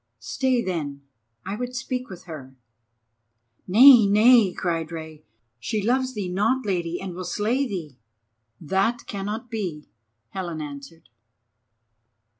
[0.17, 1.03] "Stay then,
[1.45, 2.55] I would speak with her."
[3.67, 5.23] "Nay, nay," cried Rei.
[5.59, 7.99] "She loves thee not, Lady, and will slay thee."
[8.59, 9.89] "That cannot be,"
[10.29, 11.07] Helen answered.